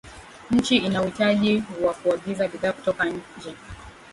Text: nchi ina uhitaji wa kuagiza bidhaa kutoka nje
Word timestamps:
nchi 0.51 0.77
ina 0.77 1.01
uhitaji 1.01 1.63
wa 1.83 1.93
kuagiza 1.93 2.47
bidhaa 2.47 2.73
kutoka 2.73 3.05
nje 3.05 3.55